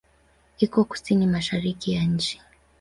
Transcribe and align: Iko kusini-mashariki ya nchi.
Iko 0.59 0.79
kusini-mashariki 0.89 1.91
ya 1.95 2.03
nchi. 2.03 2.35